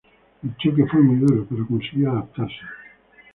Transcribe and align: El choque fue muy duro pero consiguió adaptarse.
El 0.41 0.57
choque 0.57 0.87
fue 0.87 0.99
muy 0.99 1.17
duro 1.17 1.45
pero 1.47 1.67
consiguió 1.67 2.09
adaptarse. 2.09 2.57